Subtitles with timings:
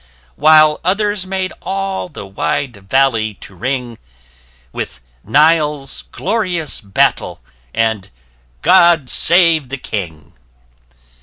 [0.35, 3.99] While others made all the wide valley to ring,
[4.71, 7.39] With "Nile's Glorious Battle,"
[7.71, 8.09] and
[8.63, 10.33] "God Save the King."